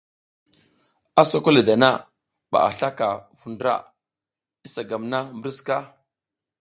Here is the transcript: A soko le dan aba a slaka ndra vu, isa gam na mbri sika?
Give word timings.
A 1.21 1.23
soko 1.31 1.49
le 1.53 1.61
dan 1.67 1.83
aba 1.89 2.57
a 2.67 2.69
slaka 2.77 3.09
ndra 3.53 3.75
vu, 3.83 3.87
isa 4.67 4.81
gam 4.89 5.03
na 5.11 5.19
mbri 5.37 5.51
sika? 5.57 5.77